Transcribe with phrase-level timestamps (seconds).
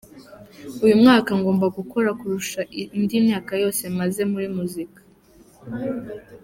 [0.83, 2.59] Uyu mwaka ngomba gukora kurusha
[2.97, 4.99] indi myaka yose maze muri muzika.